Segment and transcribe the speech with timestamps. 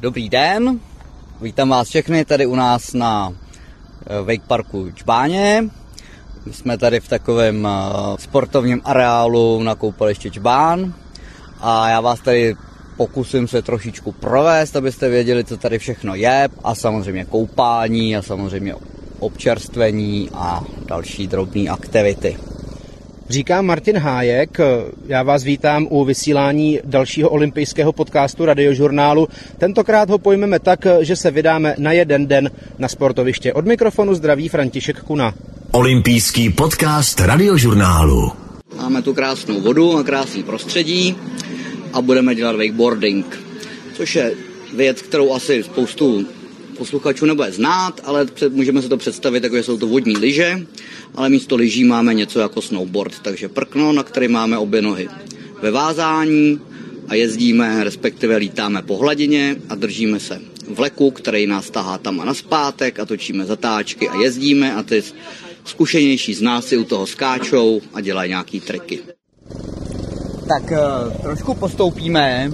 [0.00, 0.80] Dobrý den,
[1.40, 3.32] vítám vás všechny tady u nás na
[4.06, 5.64] eh, Wake Parku Čbáně.
[6.46, 7.70] My jsme tady v takovém eh,
[8.18, 10.94] sportovním areálu na koupaliště Čbán
[11.60, 12.56] a já vás tady
[12.96, 18.74] pokusím se trošičku provést, abyste věděli, co tady všechno je a samozřejmě koupání a samozřejmě
[19.18, 22.38] občerstvení a další drobné aktivity.
[23.28, 24.58] Říká Martin Hájek,
[25.06, 29.28] já vás vítám u vysílání dalšího olympijského podcastu radiožurnálu.
[29.58, 33.52] Tentokrát ho pojmeme tak, že se vydáme na jeden den na sportoviště.
[33.52, 35.34] Od mikrofonu zdraví František Kuna.
[35.70, 38.32] Olympijský podcast radiožurnálu.
[38.76, 41.16] Máme tu krásnou vodu a krásný prostředí
[41.92, 43.38] a budeme dělat wakeboarding,
[43.94, 44.32] což je
[44.76, 46.26] věc, kterou asi spoustu
[46.78, 50.66] posluchačů nebude znát, ale před, můžeme si to představit, jako že jsou to vodní lyže,
[51.14, 55.08] ale místo lyží máme něco jako snowboard, takže prkno, na který máme obě nohy
[55.62, 56.60] ve vázání
[57.08, 62.24] a jezdíme, respektive lítáme po hladině a držíme se vleku, který nás tahá tam a
[62.24, 65.02] naspátek a točíme zatáčky a jezdíme a ty
[65.64, 69.00] zkušenější z nás si u toho skáčou a dělají nějaký triky.
[70.48, 70.78] Tak eh,
[71.22, 72.50] trošku postoupíme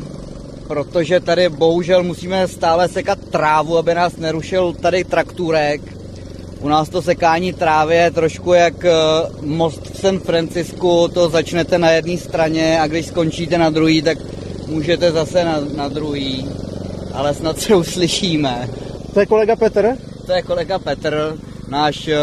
[0.67, 5.81] protože tady bohužel musíme stále sekat trávu, aby nás nerušil tady traktůrek.
[6.61, 8.93] U nás to sekání trávy je trošku jak eh,
[9.41, 14.19] most v San Francisku, to začnete na jedné straně a když skončíte na druhý, tak
[14.69, 16.49] můžete zase na, na druhý,
[17.13, 18.69] ale snad se uslyšíme.
[19.15, 19.97] To je kolega Petr?
[20.27, 21.37] To je kolega Petr,
[21.69, 22.17] náš, eh,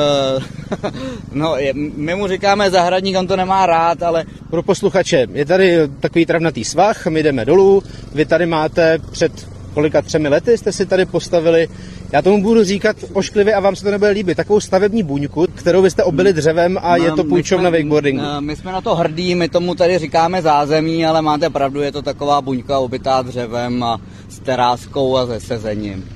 [1.34, 1.56] no,
[1.96, 4.26] my mu říkáme zahradník, on to nemá rád, ale...
[4.50, 7.84] Pro posluchače, je tady takový travnatý svah, my jdeme dolů,
[8.14, 11.70] vy tady máte před kolika třemi lety jste si tady postavili,
[12.12, 15.82] já tomu budu říkat ošklivě a vám se to nebude líbit, takovou stavební buňku, kterou
[15.82, 18.24] byste obili dřevem a je to půjčovna wakeboardingu.
[18.38, 21.92] Eh, my jsme na to hrdí, my tomu tady říkáme zázemí, ale máte pravdu, je
[21.92, 26.10] to taková buňka obytá dřevem a s teráskou a se sezením.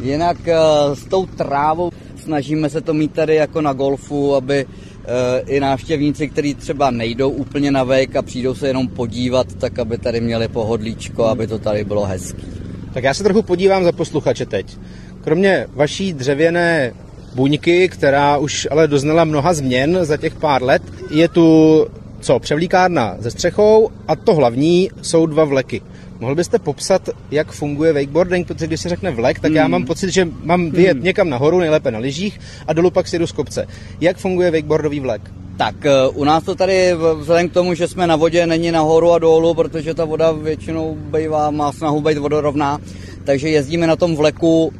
[0.00, 0.56] Jinak eh,
[0.94, 1.90] s tou trávou
[2.28, 7.30] snažíme se to mít tady jako na golfu, aby eh, i návštěvníci, kteří třeba nejdou
[7.30, 11.58] úplně na vejk a přijdou se jenom podívat, tak aby tady měli pohodlíčko, aby to
[11.58, 12.44] tady bylo hezký.
[12.92, 14.76] Tak já se trochu podívám za posluchače teď.
[15.24, 16.92] Kromě vaší dřevěné
[17.34, 21.86] buňky, která už ale doznala mnoha změn za těch pár let, je tu
[22.20, 25.82] co, převlíkárna ze střechou a to hlavní jsou dva vleky.
[26.20, 29.56] Mohl byste popsat, jak funguje wakeboarding, protože když se řekne vlek, tak hmm.
[29.56, 31.04] já mám pocit, že mám vyjet hmm.
[31.04, 33.66] někam nahoru, nejlépe na lyžích a dolů pak si jdu z kopce.
[34.00, 35.22] Jak funguje wakeboardový vlek?
[35.56, 35.74] Tak
[36.14, 39.54] u nás to tady vzhledem k tomu, že jsme na vodě, není nahoru a dolů,
[39.54, 42.78] protože ta voda většinou bývá, má snahu být vodorovná,
[43.24, 44.72] takže jezdíme na tom vleku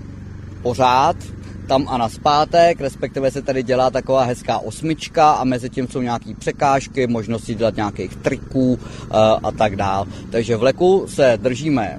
[0.62, 1.16] pořád,
[1.68, 6.00] tam a na zpátek, respektive se tady dělá taková hezká osmička a mezi tím jsou
[6.00, 10.06] nějaké překážky, možnosti dělat nějakých triků eh, a tak dál.
[10.30, 11.98] Takže v leku se držíme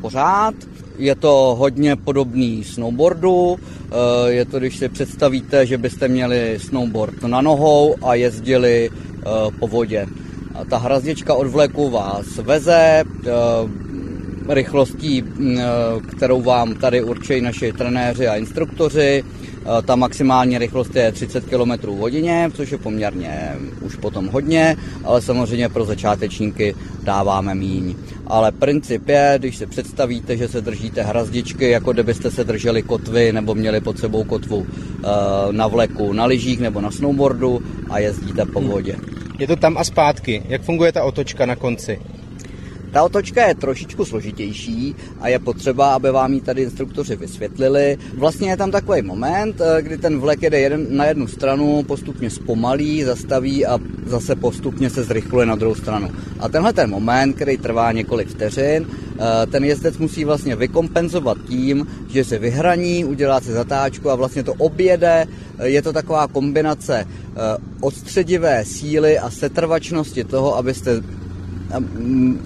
[0.00, 0.54] pořád,
[0.98, 7.22] je to hodně podobný snowboardu, eh, je to, když si představíte, že byste měli snowboard
[7.22, 9.24] na nohou a jezdili eh,
[9.58, 10.06] po vodě.
[10.54, 13.04] A ta hrazdička od vleku vás veze,
[14.48, 15.64] rychlostí, mm, eh,
[16.16, 19.24] kterou vám tady určují naši trenéři a instruktoři.
[19.24, 25.22] Eh, ta maximální rychlost je 30 km hodině, což je poměrně už potom hodně, ale
[25.22, 27.94] samozřejmě pro začátečníky dáváme míň.
[28.26, 33.32] Ale princip je, když si představíte, že se držíte hrazdičky, jako kdybyste se drželi kotvy
[33.32, 35.06] nebo měli pod sebou kotvu eh,
[35.52, 38.96] na vleku, na lyžích nebo na snowboardu a jezdíte po vodě.
[39.38, 40.42] Je to tam a zpátky.
[40.48, 41.98] Jak funguje ta otočka na konci?
[42.92, 47.98] Ta otočka je trošičku složitější a je potřeba, aby vám ji tady instruktoři vysvětlili.
[48.14, 52.30] Vlastně je tam takový moment, eh, kdy ten vlek jede jeden, na jednu stranu, postupně
[52.30, 56.08] zpomalí, zastaví a zase postupně se zrychluje na druhou stranu.
[56.40, 61.86] A tenhle ten moment, který trvá několik vteřin, eh, ten jezdec musí vlastně vykompenzovat tím,
[62.08, 65.26] že se vyhraní, udělá si zatáčku a vlastně to objede.
[65.58, 67.06] Eh, je to taková kombinace
[67.80, 71.00] odstředivé síly a setrvačnosti toho, abyste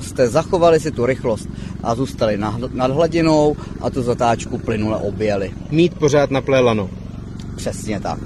[0.01, 1.49] jste zachovali si tu rychlost
[1.83, 2.39] a zůstali
[2.73, 5.51] nad hladinou a tu zatáčku plynule objeli.
[5.71, 6.91] Mít pořád na plélano.
[7.57, 8.19] Přesně tak.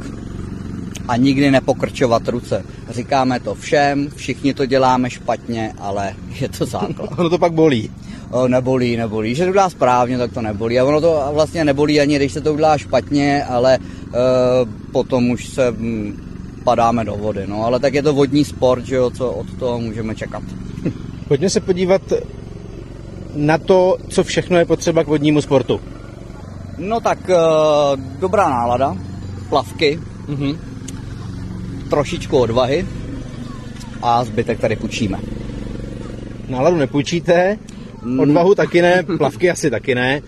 [1.09, 2.65] A nikdy nepokrčovat ruce.
[2.91, 7.11] Říkáme to všem, všichni to děláme špatně, ale je to základ.
[7.19, 7.91] ono to pak bolí.
[8.31, 9.29] O, nebolí, nebolí.
[9.29, 10.81] Když se to udělá správně, tak to nebolí.
[10.81, 13.79] A ono to vlastně nebolí ani, když se to udělá špatně, ale e,
[14.93, 16.30] potom už se m, mm,
[16.65, 17.47] padáme do vody.
[17.47, 20.43] No, ale tak je to vodní sport, že jo, co od toho můžeme čekat.
[21.29, 22.03] Pojďme se podívat
[23.35, 25.81] na to, co všechno je potřeba k vodnímu sportu.
[26.79, 28.97] No tak uh, dobrá nálada,
[29.49, 30.59] plavky, mm-hmm.
[31.91, 32.87] trošičku odvahy
[34.03, 35.19] a zbytek tady půjčíme.
[36.49, 37.59] Náladu nepůjčíte?
[38.19, 40.21] Odvahu taky ne, plavky asi taky ne.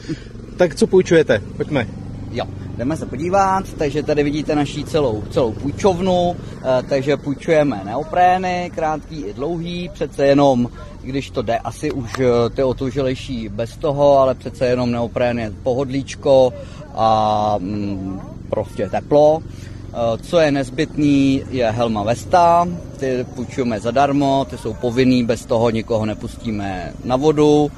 [0.57, 1.43] Tak co půjčujete?
[1.57, 1.87] Pojďme.
[2.33, 2.45] Jo,
[2.77, 9.21] jdeme se podívat, takže tady vidíte naší celou, celou půjčovnu, eh, takže půjčujeme neoprény, krátký
[9.21, 10.69] i dlouhý, přece jenom,
[11.03, 15.53] když to jde, asi už eh, ty otužilejší bez toho, ale přece jenom neoprén je
[15.63, 16.53] pohodlíčko
[16.95, 18.21] a mm,
[18.51, 19.43] prostě teplo.
[19.43, 25.71] Eh, co je nezbytný, je helma Vesta, ty půjčujeme zadarmo, ty jsou povinný, bez toho
[25.71, 27.71] nikoho nepustíme na vodu,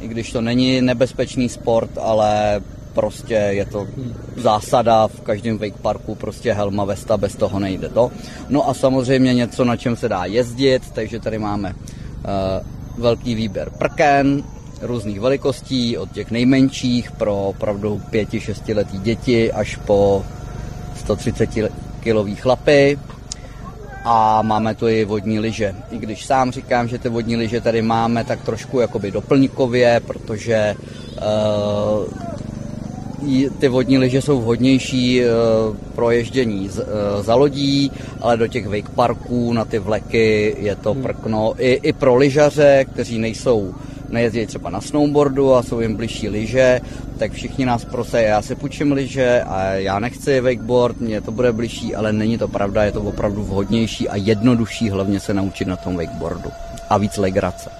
[0.00, 2.60] i když to není nebezpečný sport, ale
[2.94, 3.86] prostě je to
[4.36, 8.10] zásada v každém wake parku, prostě helma Vesta, bez toho nejde to.
[8.48, 13.70] No a samozřejmě něco, na čem se dá jezdit, takže tady máme uh, velký výběr
[13.70, 14.42] prken,
[14.82, 20.24] různých velikostí, od těch nejmenších pro opravdu 5-6 letý děti až po
[20.96, 21.50] 130
[22.00, 22.98] kilový chlapy
[24.04, 25.74] a máme tu i vodní lyže.
[25.90, 30.74] I když sám říkám, že ty vodní lyže tady máme tak trošku jakoby doplňkově, protože
[30.76, 32.30] uh,
[33.58, 38.88] ty vodní lyže jsou vhodnější uh, pro ježdění uh, za lodí, ale do těch wake
[38.88, 41.54] parků na ty vleky je to prkno.
[41.58, 43.74] I, i pro lyžaře, kteří nejsou
[44.08, 46.80] nejezdí třeba na snowboardu a jsou jim blížší lyže,
[47.18, 51.52] tak všichni nás prosí, já si půjčím lyže a já nechci wakeboard, mně to bude
[51.52, 55.76] blížší, ale není to pravda, je to opravdu vhodnější a jednodušší hlavně se naučit na
[55.76, 56.50] tom wakeboardu
[56.90, 57.70] a víc legrace.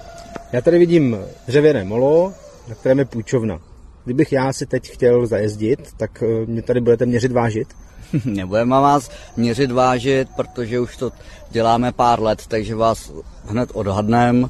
[0.51, 1.17] Já tady vidím
[1.47, 2.33] dřevěné molo,
[2.69, 3.59] na kterém je půjčovna.
[4.05, 7.67] Kdybych já si teď chtěl zajezdit, tak eh, mě tady budete měřit vážit?
[8.25, 11.11] Nebudeme vás měřit vážit, protože už to
[11.51, 13.11] děláme pár let, takže vás
[13.45, 14.47] hned odhadneme.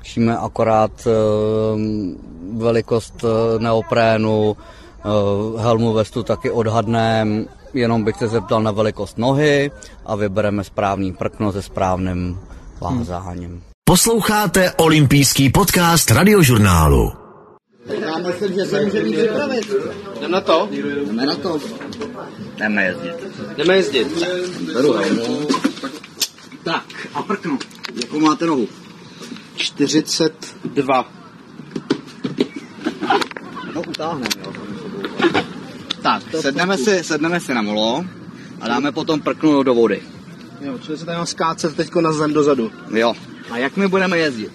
[0.00, 1.10] Píšeme akorát eh,
[2.56, 7.44] velikost eh, neoprénu, eh, helmu vestu taky odhadneme,
[7.74, 9.70] jenom bych se zeptal na velikost nohy
[10.06, 12.38] a vybereme správný prkno se správným
[12.80, 13.62] vázáním.
[13.84, 17.21] Posloucháte olympijský podcast radiožurnálu.
[17.86, 19.70] Já myslím, že se můžeme připravit.
[20.20, 20.68] Jdeme na to?
[20.70, 21.60] Jdeme na to.
[22.56, 23.14] Jdeme jezdit.
[23.56, 24.08] Jdeme jezdit.
[24.74, 25.48] Beru helmu.
[26.62, 26.84] Tak,
[27.14, 27.58] a prkno.
[28.02, 28.68] Jakou máte nohu?
[29.56, 31.12] 42.
[33.74, 34.52] No utáhneme, jo.
[36.02, 38.04] Tak, sedneme si, sedneme si na molo
[38.60, 40.02] a dáme potom prknu do vody.
[40.60, 42.72] Jo, čili se tady mám skácet teďko na zem dozadu.
[42.94, 43.14] Jo.
[43.50, 44.52] A jak my budeme jezdit?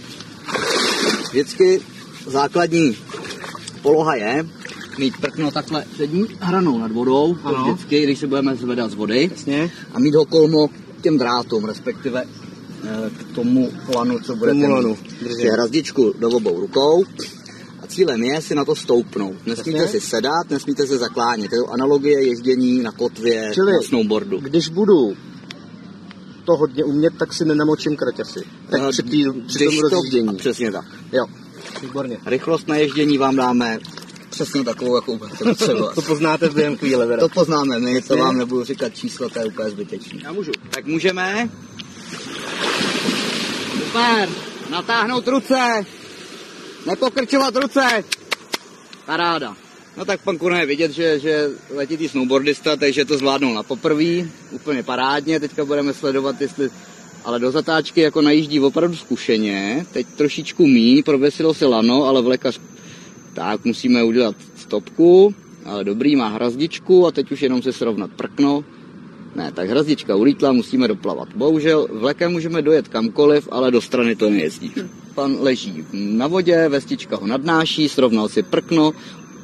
[1.30, 1.82] Vždycky
[2.26, 2.98] základní
[3.78, 4.46] poloha je
[4.98, 7.64] mít prkno takhle přední hranou nad vodou, Ano.
[7.74, 9.30] vždycky, když se budeme zvedat z vody.
[9.32, 9.72] Jasně.
[9.94, 12.24] A mít ho kolmo k těm drátům, respektive
[12.84, 15.20] eh, k tomu lanu, co budete tomu lanu, držím.
[15.20, 17.04] Prostě hrazdičku do obou rukou
[17.84, 19.36] a cílem je si na to stoupnout.
[19.46, 20.00] Nesmíte Jasně.
[20.00, 21.52] si sedat, nesmíte se zaklánět.
[21.52, 24.40] Je to analogie ježdění na kotvě, Čili- na snowboardu.
[24.40, 25.14] Když budu
[26.46, 28.40] to hodně umět, tak si nenamočím kraťasy.
[28.70, 30.36] Tak Eh, při, tý, při tom to- rozjíždění.
[30.38, 30.86] Přesně tak.
[31.14, 31.26] Jo,
[31.82, 32.18] výborně.
[32.26, 33.80] Rychlost na ježdění vám dáme
[34.30, 35.94] přesně takovou, jakou budete třeba.
[35.94, 37.20] To poznáte během chvíle, teda.
[37.20, 40.22] To poznáme my, to vám nebudu říkat číslo, to je úplně zbytečný.
[40.24, 40.52] Já můžu.
[40.70, 41.50] Tak můžeme?
[43.86, 44.30] Super,
[44.70, 45.86] natáhnout ruce,
[46.86, 48.04] nepokrčovat ruce.
[49.06, 49.56] Paráda.
[49.98, 54.32] No tak pan Kuna je vidět, že, že letitý snowboardista, takže to zvládnul na poprví,
[54.52, 55.40] úplně parádně.
[55.40, 56.70] Teďka budeme sledovat, jestli
[57.26, 59.86] ale do zatáčky jako najíždí opravdu zkušeně.
[59.94, 62.60] Teď trošičku míň, provesilo se lano, ale vlekař
[63.34, 65.36] tak musíme udělat stopku,
[65.66, 68.66] ale dobrý, má hrazdičku a teď už jenom se srovnat prkno.
[69.36, 71.30] Ne, tak hrazdička ulítla, musíme doplavat.
[71.36, 74.72] Bohužel vlekem můžeme dojet kamkoliv, ale do strany to nejezdí.
[75.16, 78.94] Pan leží na vodě, vestička ho nadnáší, srovnal si prkno,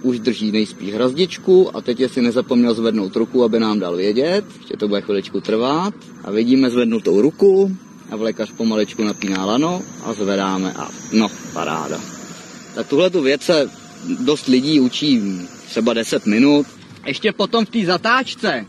[0.04, 4.78] už drží nejspíš hrazdičku a teď jestli nezapomněl zvednout ruku, aby nám dal vědět, že
[4.78, 5.94] to bude chviličku trvat
[6.24, 7.78] a vidíme zvednutou ruku
[8.12, 12.00] a vlekař pomalečku napíná lano a zvedáme a no, paráda.
[12.76, 13.70] Tak tuhle tu věc se
[14.20, 15.22] dost lidí učí
[15.66, 16.68] třeba 10 minut.
[17.06, 18.66] Ještě potom v té zatáčce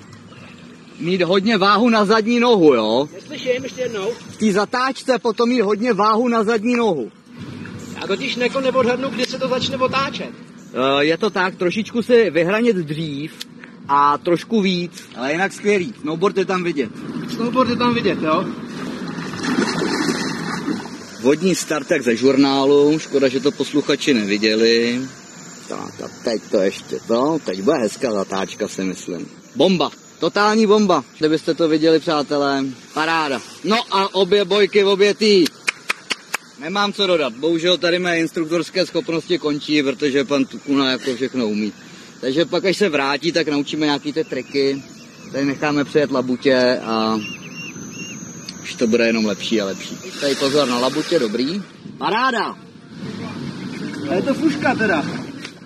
[1.01, 3.09] mít hodně váhu na zadní nohu, jo?
[3.15, 4.09] Neslyším, ještě jednou.
[4.29, 7.11] V té zatáčce potom mít hodně váhu na zadní nohu.
[8.01, 10.31] Já totiž neko neodhadnu, kdy se to začne otáčet.
[10.75, 13.33] Eh, Je to tak, trošičku si vyhranit dřív
[13.89, 15.95] a trošku víc, ale jinak skvělý.
[16.01, 16.91] Snowboard je tam vidět.
[17.35, 18.45] Snowboard je tam vidět, jo?
[21.21, 25.01] Vodní startek ze žurnálu, škoda, že to posluchači neviděli.
[25.69, 29.29] Tak a teď to ještě to, teď bude hezká zatáčka si myslím.
[29.57, 32.65] Bomba, totální bomba, kdybyste to viděli přátelé,
[32.95, 33.41] paráda.
[33.65, 35.45] No a obě bojky, obě tý.
[36.65, 41.73] Nemám co dodat, bohužel tady mé instruktorské schopnosti končí, protože pan Tukuna jako všechno umí.
[42.21, 44.83] Takže pak, až se vrátí, tak naučíme nějaký ty triky.
[45.33, 47.19] Tady necháme přijet labutě a
[48.63, 49.97] už to bude jenom lepší a lepší.
[50.21, 51.63] Tady pozor na labutě, dobrý.
[51.99, 52.57] Paráda!
[54.11, 55.05] A je to fuška teda.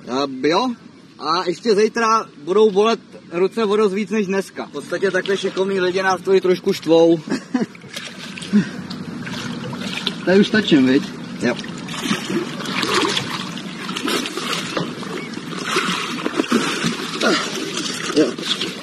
[0.09, 0.71] A, jo,
[1.19, 3.01] a ještě zítra budou bolet
[3.33, 4.67] ruce o dost víc než dneska.
[4.67, 7.21] V podstatě takhle šikovní lidi nás i trošku štvou.
[10.29, 11.03] Tady už tačím, viď?
[11.43, 11.55] Jo.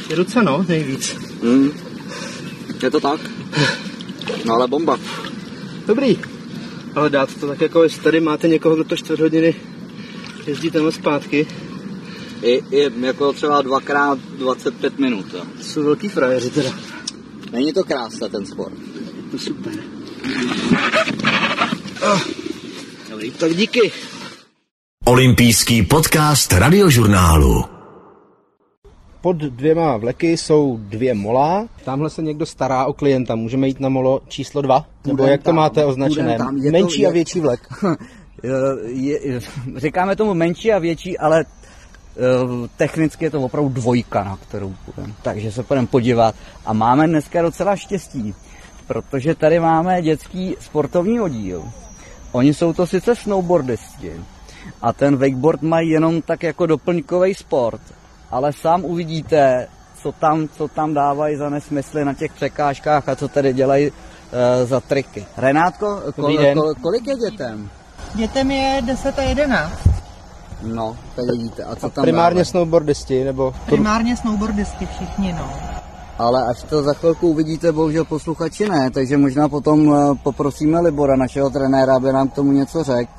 [0.09, 1.15] Je ruce, no, nejvíc.
[1.43, 1.71] Hmm.
[2.83, 3.19] Je to tak?
[4.45, 4.99] No ale bomba.
[5.87, 6.19] Dobrý.
[6.95, 9.55] Ale dát to tak jako, jestli tady máte někoho, kdo to čtvrt hodiny
[10.47, 11.47] jezdí tam a zpátky,
[12.41, 15.25] I, i jako třeba dvakrát 25 minut.
[15.33, 15.45] Jo.
[15.57, 16.79] to jsou velký frajeři teda.
[17.51, 18.73] Není to krása ten sport.
[19.31, 19.94] To super.
[23.09, 23.91] Dobrý, tak díky.
[25.05, 27.65] Olympijský podcast radiožurnálu.
[29.21, 31.67] Pod dvěma vleky jsou dvě mola.
[31.85, 33.35] Tamhle se někdo stará o klienta.
[33.35, 34.85] Můžeme jít na molo číslo dva?
[35.05, 36.37] Nebo jak to tam, máte označené?
[36.37, 36.57] tam.
[36.57, 37.59] Je to- Menší je- a větší vlek.
[38.87, 39.41] je, je,
[39.75, 45.13] říkáme tomu menší a větší, ale eh, technicky je to opravdu dvojka, na kterou půjdeme.
[45.21, 46.35] Takže se půjdeme podívat.
[46.65, 48.33] A máme dneska docela štěstí,
[48.87, 51.63] protože tady máme dětský sportovní oddíl.
[52.31, 54.13] Oni jsou to sice snowboardisti
[54.81, 57.81] a ten wakeboard mají jenom tak jako doplňkový sport,
[58.31, 59.67] ale sám uvidíte,
[60.01, 64.65] co tam, co tam dávají za nesmysly na těch překážkách a co tady dělají e,
[64.65, 65.25] za triky.
[65.37, 67.69] Renátko, kol, kol, kolik je dětem?
[68.15, 69.71] Dětem je 10 a 11.
[70.61, 71.63] No, tak vidíte.
[71.63, 72.45] A co tam Primárně dávají?
[72.45, 73.53] snowboardisti, nebo...
[73.65, 75.74] Primárně snowboardisti všichni, no.
[76.19, 81.15] Ale až to za chvilku uvidíte, bohužel posluchači ne, takže možná potom eh, poprosíme Libora,
[81.15, 83.11] našeho trenéra, aby nám k tomu něco řekl.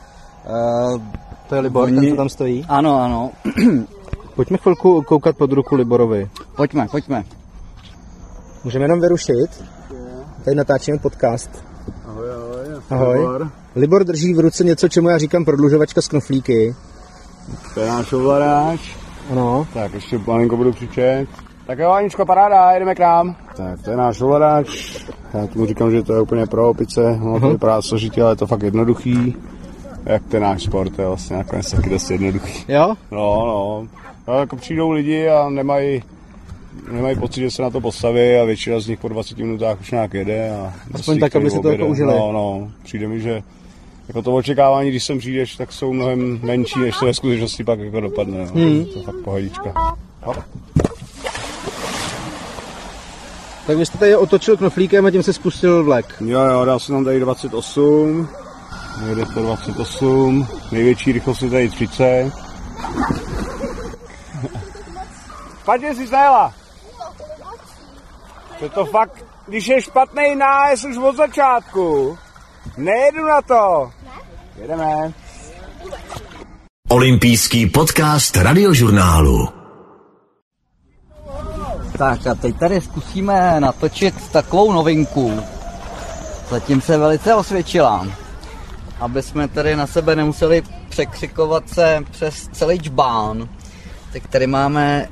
[0.95, 1.01] Uh,
[1.49, 2.65] To je Libor, ten, co tam stojí.
[2.69, 3.31] ano, ano.
[4.37, 6.31] Pojďme chvilku koukat pod ruku Liborovi.
[6.57, 7.25] pojďme, pojďme.
[8.65, 9.65] Můžeme jenom vyrušit?
[10.45, 11.51] Tady natáčíme podcast.
[12.07, 12.83] Ahoj, ahoj.
[12.91, 13.19] Ahoj.
[13.19, 13.51] Libor.
[13.77, 16.75] Libor drží v ruce něco, čemu já říkám prodlužovačka z knoflíky.
[17.75, 18.81] To je náš ovladač.
[19.31, 19.67] Ano.
[19.75, 21.29] Tak ještě malinko budu křičet.
[21.67, 23.37] Tak jo, Aničko, paráda, jedeme k nám.
[23.57, 24.97] Tak to je náš ovladač.
[25.35, 27.19] Já tomu říkám, že to je úplně pro opice.
[27.21, 29.35] No, to vypadá složitě, ale je to fakt jednoduchý.
[30.05, 32.65] Jak ten náš sport, je vlastně nakonec taky dost jednoduchý.
[32.69, 32.95] Jo?
[33.11, 33.89] No, no.
[34.29, 36.03] no jako přijdou lidi a nemají
[36.93, 39.91] nemají pocit, že se na to postaví a většina z nich po 20 minutách už
[39.91, 40.51] nějak jede.
[40.51, 42.13] A Aspoň tak, aby si to jako užili.
[42.13, 42.71] No, no.
[42.83, 43.43] Přijde mi, že
[44.09, 47.79] jako to očekávání, když sem přijdeš, tak jsou mnohem menší, než to ve skutečnosti pak
[47.79, 48.39] jako dopadne.
[48.39, 48.53] No.
[48.63, 48.85] Hmm.
[48.85, 49.75] To je fakt pohodička.
[50.23, 50.37] Hop.
[53.67, 56.15] Tak vy jste tady otočil knoflíkem a tím se spustil vlek.
[56.21, 58.29] Jo, jo, dal jsem tam tady 28,
[59.09, 62.33] jede to 28, největší rychlost je tady 30.
[65.61, 66.55] Špatně si zajela.
[68.59, 72.19] To je to fakt, když je špatný nájezd už od začátku.
[72.77, 73.91] Nejedu na to.
[74.57, 75.13] Jedeme.
[76.89, 79.56] Olympijský podcast radiožurnálu.
[81.99, 85.41] Tak a teď tady zkusíme natočit takovou novinku.
[86.51, 88.07] Zatím se velice osvědčila.
[89.01, 93.49] Aby jsme tady na sebe nemuseli překřikovat se přes celý čbán.
[94.13, 95.09] Tak tady máme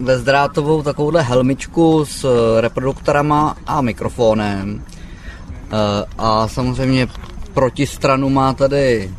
[0.00, 2.26] bezdrátovou takovouhle helmičku s
[2.60, 4.84] reproduktorama a mikrofonem.
[5.72, 7.08] E, A samozřejmě
[7.54, 9.14] protistranu má tady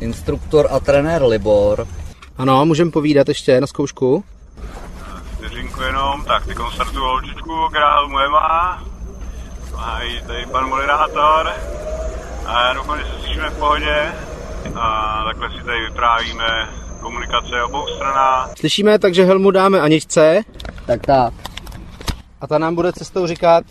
[0.00, 1.86] instruktor a trenér Libor.
[2.38, 4.24] Ano, můžeme povídat ještě na zkoušku.
[5.72, 8.82] Vteřinku jenom, tak teď startuju holčičku, která helmu nemá.
[9.76, 11.52] A i tady pan moderátor.
[12.46, 14.12] A já doufám, že se slyšíme v pohodě.
[14.74, 16.68] A takhle si tady vyprávíme
[17.00, 18.50] komunikace obou stranách.
[18.58, 20.42] Slyšíme, takže helmu dáme Aničce
[20.86, 21.34] Tak tak.
[22.40, 23.64] a ta nám bude cestou říkat,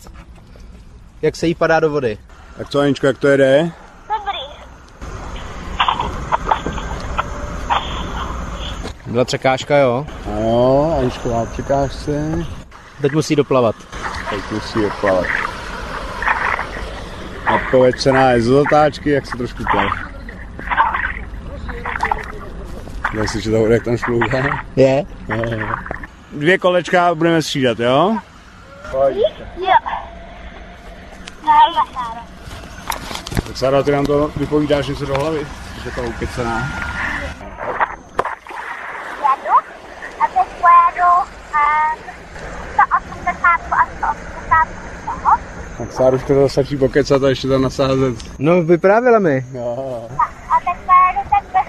[1.22, 2.18] jak se jí padá do vody.
[2.58, 3.70] Tak co Aničko, jak to jede?
[9.12, 10.06] Byla překážka, jo.
[10.26, 12.44] Ano, Aničko má překážce.
[13.00, 13.76] Teď musí doplavat.
[14.30, 15.26] Teď musí odplavat.
[17.54, 19.92] Odpověď se na z zatáčky, jak se trošku plav.
[23.26, 24.64] Si, že to bude, jak tam šplouchá.
[24.76, 25.04] Je?
[26.32, 28.16] Dvě kolečka budeme střídat, jo?
[33.46, 35.46] Tak Sára, ty nám to vypovídáš něco do hlavy?
[35.84, 36.68] Že to ukecená.
[45.82, 48.14] Tak Sáruška to stačí pokecat a ještě tam nasázet.
[48.38, 49.46] No, vyprávila mi.
[49.52, 50.08] No.
[50.18, 51.64] A, a tak Sáru, tak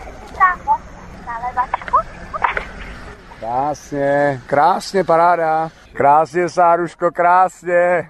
[3.39, 5.69] Krásně, krásně, paráda.
[5.93, 8.09] Krásně, Sáruško, krásně.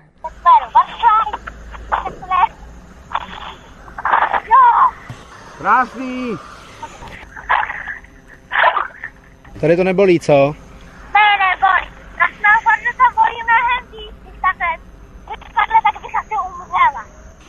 [5.57, 6.37] Krásný.
[9.61, 10.55] Tady to nebolí, co?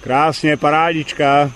[0.04, 1.50] Krásně, parádička.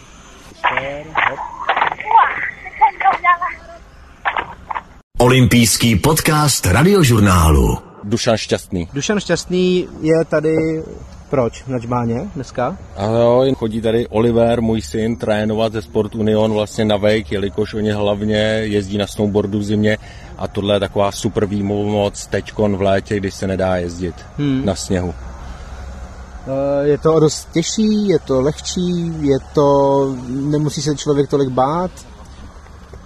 [5.18, 7.78] Olympijský podcast radiožurnálu.
[8.04, 8.88] Dušan Šťastný.
[8.92, 10.82] Dušan Šťastný je tady
[11.30, 12.76] proč na Čbáně dneska?
[12.96, 17.90] Ano, chodí tady Oliver, můj syn, trénovat ze Sport Union vlastně na wake, jelikož oni
[17.90, 19.98] hlavně jezdí na snowboardu v zimě
[20.38, 24.64] a tohle je taková super výmoc teďkon v létě, když se nedá jezdit hmm.
[24.64, 25.14] na sněhu.
[26.48, 31.90] Eh, Je to dost těžší, je to lehčí, je to, nemusí se člověk tolik bát.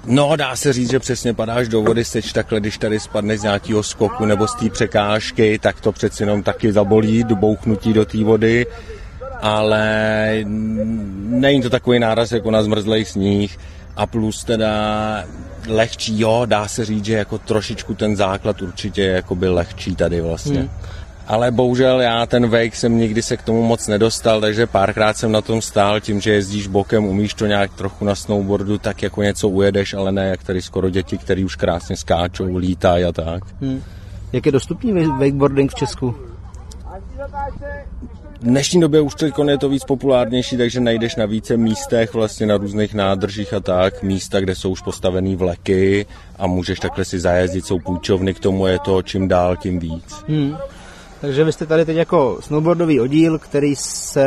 [0.06, 3.42] No, dá se říct, že přesně padáš do vody, seč takhle, když tady spadneš z
[3.42, 8.04] nějakého skoku nebo z té překážky, tak to přeci jenom taky zabolí, do bouchnutí do
[8.04, 8.66] té vody,
[9.40, 10.36] ale
[11.28, 13.58] není to takový náraz jako na zmrzlej sníh
[13.96, 15.24] a plus teda
[15.68, 20.20] lehčí, jo, dá se říct, že jako trošičku ten základ určitě je jakoby lehčí tady
[20.20, 20.60] vlastně.
[20.60, 20.70] Hmm.
[21.26, 25.32] Ale bohužel já ten wake jsem nikdy se k tomu moc nedostal, takže párkrát jsem
[25.32, 29.22] na tom stál tím, že jezdíš bokem, umíš to nějak trochu na snowboardu, tak jako
[29.22, 33.42] něco ujedeš, ale ne jak tady skoro děti, který už krásně skáčou, lítají a tak.
[33.60, 33.82] Hmm.
[34.32, 36.14] Jak je dostupný wa- wakeboarding v Česku?
[38.40, 42.46] V dnešní době už teď je to víc populárnější, takže najdeš na více místech, vlastně
[42.46, 46.06] na různých nádržích a tak, místa, kde jsou už postavený vleky
[46.38, 50.14] a můžeš takhle si zajezdit, jsou půjčovny, k tomu je to čím dál, tím víc.
[50.28, 50.56] Hmm.
[51.22, 54.26] Takže vy jste tady teď jako snowboardový oddíl, který se,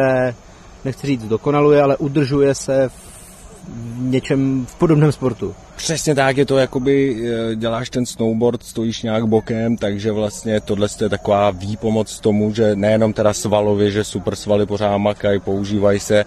[0.86, 5.56] nechci říct dokonaluje, ale udržuje se v něčem v podobném sportu.
[5.76, 7.18] Přesně tak, je to jakoby,
[7.52, 12.76] eh, děláš ten snowboard, stojíš nějak bokem, takže vlastně tohle je taková výpomoc tomu, že
[12.76, 16.26] nejenom teda svalově, že super svaly pořád makají, používají se,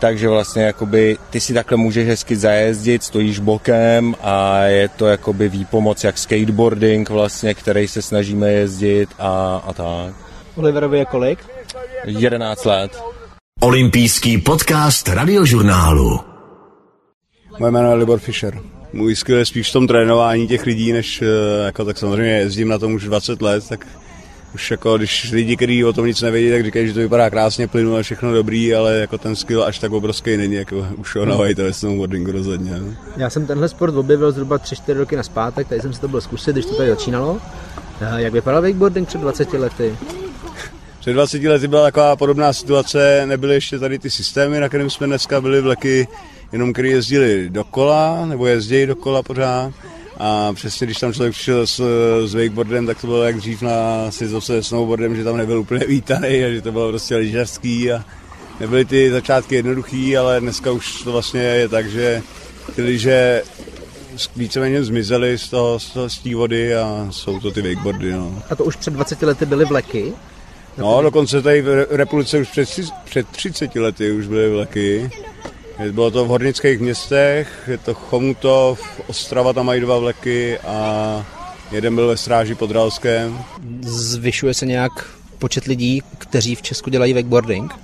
[0.00, 5.48] takže vlastně jakoby ty si takhle můžeš hezky zajezdit, stojíš bokem a je to jakoby
[5.48, 10.14] výpomoc jak skateboarding vlastně, který se snažíme jezdit a, a tak.
[10.56, 11.38] Oliverovi je kolik?
[12.04, 13.02] 11 let.
[13.60, 16.20] Olympijský podcast radiožurnálu.
[17.58, 18.60] Moje jméno je Libor Fischer.
[18.92, 21.26] Můj skill je spíš v tom trénování těch lidí, než eh,
[21.64, 23.86] jako tak samozřejmě jezdím na tom už 20 let, tak
[24.54, 27.68] už jako když lidi, kteří o tom nic nevědí, tak říkají, že to vypadá krásně,
[27.68, 31.62] plynule, všechno dobrý, ale jako ten skill až tak obrovský není, jako už ho navajíte
[31.62, 32.70] ve snowboardingu rozhodně.
[32.80, 32.94] no.
[33.16, 36.52] Já jsem tenhle sport objevil zhruba 3-4 roky naspátek, tady jsem si to byl zkusit,
[36.52, 37.38] když to tady začínalo.
[38.00, 39.96] Eh, Jak vypadal wakeboarding před 20 lety?
[41.00, 45.06] Před 20 lety byla taková podobná situace, nebyly ještě tady ty systémy, na kterém jsme
[45.06, 46.08] dneska byli vleky,
[46.52, 49.72] jenom který jezdili dokola, nebo jezdí dokola pořád.
[50.22, 51.80] A přesně když tam člověk přišel s,
[52.26, 55.84] s wakeboardem, tak to bylo jak dřív na sjezdovce se snowboardem, že tam nebyl úplně
[55.88, 58.04] vítaný a že to bylo prostě lyžařský a
[58.60, 62.22] nebyly ty začátky jednoduchý, ale dneska už to vlastně je tak, že
[62.76, 63.42] ty lyže
[64.36, 68.12] víceméně zmizely z toho, z, toho, z té vody a jsou to ty wakeboardy.
[68.12, 68.42] No.
[68.50, 70.12] A to už před 20 lety byly vleky.
[70.78, 72.68] No, dokonce tady v Re- republice už před,
[73.04, 75.10] před 30 lety už byly vleky.
[75.88, 81.26] Bylo to v hornických městech, je to Chomutov, Ostrava tam mají dva vleky a
[81.72, 83.38] jeden byl ve Stráži pod Ralskem.
[83.82, 84.92] Zvyšuje se nějak
[85.38, 87.74] počet lidí, kteří v Česku dělají wakeboarding?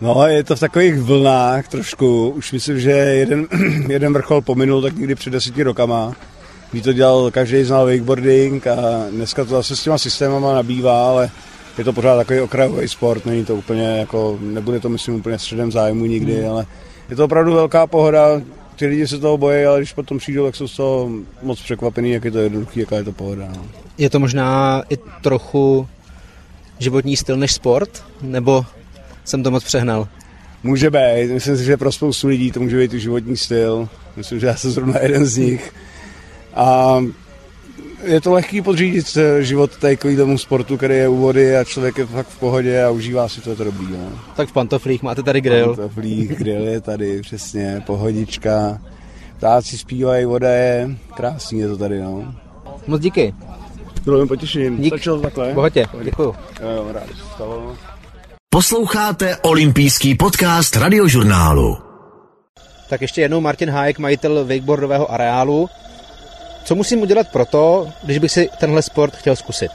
[0.00, 2.28] No, je to v takových vlnách trošku.
[2.28, 3.46] Už myslím, že jeden,
[3.88, 6.12] jeden vrchol pominul tak někdy před deseti rokama.
[6.70, 8.76] Kdy to dělal, každý znal wakeboarding a
[9.10, 11.30] dneska to zase s těma systémama nabývá, ale
[11.78, 15.72] je to pořád takový okrajový sport, není to úplně jako, nebude to myslím úplně středem
[15.72, 16.50] zájmu nikdy, hmm.
[16.50, 16.66] ale
[17.10, 18.40] je to opravdu velká pohoda,
[18.76, 21.10] ty lidi se toho bojí, ale když potom přijdou, tak jsou z toho
[21.42, 23.48] moc překvapený, jak je to jednoduchý, jaká je to pohoda.
[23.56, 23.66] No.
[23.98, 25.88] Je to možná i trochu
[26.78, 28.04] životní styl než sport?
[28.22, 28.66] Nebo
[29.24, 30.08] jsem to moc přehnal?
[30.62, 33.88] Může být, myslím si, že pro spoustu lidí to může být i životní styl.
[34.16, 35.72] Myslím, že já jsem zrovna jeden z nich.
[36.54, 36.98] A
[38.04, 42.06] je to lehký podřídit život takový tomu sportu, který je u vody a člověk je
[42.06, 43.86] fakt v pohodě a užívá si to, je to dobrý.
[43.90, 44.18] No.
[44.36, 45.76] Tak v pantoflích máte tady grill.
[45.76, 48.78] Pantoflík, grill je tady, přesně, pohodička.
[49.36, 52.34] Ptáci zpívají, voda je, krásný je to tady, no.
[52.86, 53.34] Moc díky.
[54.04, 54.76] Bylo mi potěšením.
[54.76, 54.94] Dík.
[54.94, 55.52] Stačilo takhle?
[55.52, 56.34] Bohatě, děkuju.
[56.62, 57.76] Jo, jo, rád stalo.
[58.50, 61.78] Posloucháte olympijský podcast radiožurnálu.
[62.90, 65.68] Tak ještě jednou Martin Hájek, majitel wakeboardového areálu.
[66.64, 69.70] Co musím udělat proto, když bych si tenhle sport chtěl zkusit?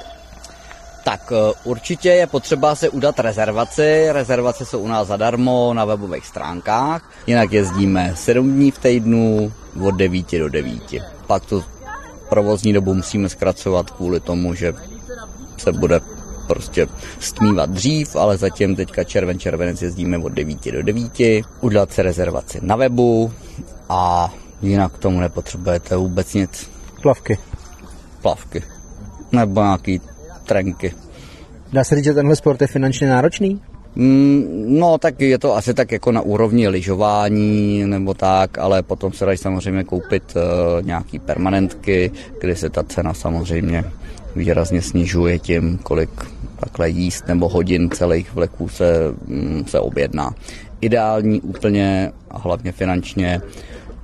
[1.03, 4.11] Tak eh, určitě je potřeba se udat rezervaci.
[4.11, 7.11] Rezervace jsou u nás zadarmo na webových stránkách.
[7.27, 10.81] Jinak jezdíme 7 dní v týdnu od 9 do 9.
[11.27, 11.63] Pak tu
[12.29, 14.73] provozní dobu musíme zkracovat kvůli tomu, že
[15.57, 16.01] se bude
[16.47, 16.87] prostě
[17.19, 21.11] stmívat dřív, ale zatím teďka červen, červenec jezdíme od 9 do 9.
[21.61, 23.33] Udělat si rezervaci na webu
[23.89, 26.78] a jinak k tomu nepotřebujete vůbec nic.
[27.01, 27.37] Plavky.
[28.21, 28.63] Plavky.
[29.31, 30.01] Nebo nějaký
[30.45, 30.93] trenky.
[31.73, 33.61] Dá se říct, že tenhle sport je finančně náročný?
[33.95, 39.13] Mm, no, tak je to asi tak jako na úrovni lyžování nebo tak, ale potom
[39.13, 43.83] se dají samozřejmě koupit uh, nějaký permanentky, kdy se ta cena samozřejmě
[44.35, 46.09] výrazně snižuje tím, kolik
[46.59, 48.93] takhle jíst nebo hodin celých vleků se,
[49.27, 50.33] mm, se objedná.
[50.81, 53.41] Ideální úplně a hlavně finančně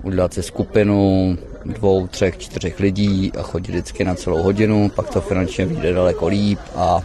[0.06, 5.22] udělat si skupinu dvou, třech, čtyřech lidí a chodit vždycky na celou hodinu, pak to
[5.22, 7.02] finančně vyjde daleko líp a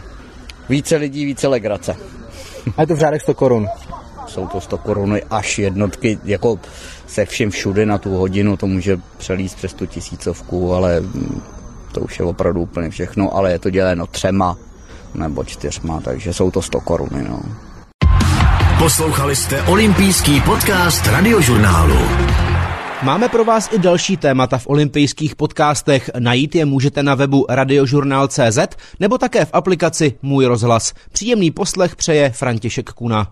[0.69, 1.95] více lidí, více legrace.
[2.77, 3.67] A je to v řádech 100 korun.
[4.27, 6.59] Jsou to 100 koruny až jednotky, jako
[7.07, 11.03] se všem všude na tu hodinu, to může přelíst přes tu tisícovku, ale
[11.91, 14.57] to už je opravdu úplně všechno, ale je to děleno třema
[15.13, 17.23] nebo čtyřma, takže jsou to 100 koruny.
[17.29, 17.39] No.
[18.79, 22.30] Poslouchali jste olympijský podcast radiožurnálu.
[23.03, 26.09] Máme pro vás i další témata v olympijských podcastech.
[26.19, 28.59] Najít je můžete na webu radiožurnál.cz
[28.99, 30.93] nebo také v aplikaci Můj rozhlas.
[31.11, 33.27] Příjemný poslech přeje František Kuna.